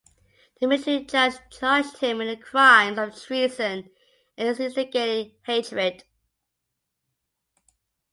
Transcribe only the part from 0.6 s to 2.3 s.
military judge charged him with